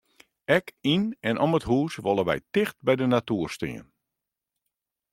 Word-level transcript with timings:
Ek 0.57 0.67
yn 0.93 1.03
en 1.27 1.35
om 1.45 1.53
it 1.57 1.67
hús 1.69 1.93
wolle 2.03 2.23
wy 2.27 2.37
ticht 2.53 2.77
by 2.85 2.93
de 2.99 3.07
natoer 3.13 3.49
stean. 3.55 3.87